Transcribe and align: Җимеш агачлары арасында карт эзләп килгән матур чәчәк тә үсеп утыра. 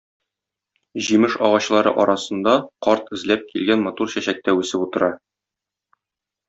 Җимеш 1.07 1.35
агачлары 1.49 1.93
арасында 2.05 2.55
карт 2.87 3.13
эзләп 3.19 3.47
килгән 3.53 3.87
матур 3.89 4.13
чәчәк 4.15 4.43
тә 4.49 4.61
үсеп 4.63 4.89
утыра. 4.89 5.13